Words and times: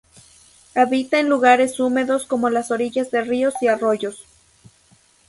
Habita 0.73 1.19
en 1.19 1.29
lugares 1.29 1.79
húmedos 1.79 2.25
como 2.25 2.49
las 2.49 2.71
orillas 2.71 3.11
de 3.11 3.21
ríos 3.21 3.53
y 3.61 3.67
arroyos. 3.67 4.25